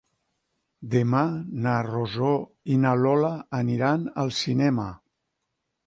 Demà 0.93 1.21
na 1.67 1.75
Rosó 1.89 2.31
i 2.77 2.81
na 2.87 2.97
Lola 3.05 3.31
aniran 3.61 4.11
al 4.25 4.37
cinema. 4.43 4.93